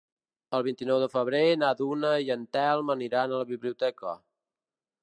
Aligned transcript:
El 0.59 0.63
vint-i-nou 0.67 1.01
de 1.03 1.09
febrer 1.15 1.43
na 1.65 1.69
Duna 1.83 2.15
i 2.29 2.35
en 2.37 2.49
Telm 2.59 2.91
aniran 2.97 3.29
a 3.37 3.45
la 3.45 3.51
biblioteca. 3.53 4.21